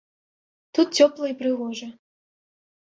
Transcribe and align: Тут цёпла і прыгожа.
Тут 0.77 0.87
цёпла 0.97 1.25
і 1.35 1.37
прыгожа. 1.45 1.87